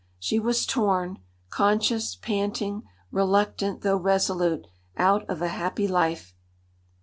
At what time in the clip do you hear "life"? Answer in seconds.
5.87-6.33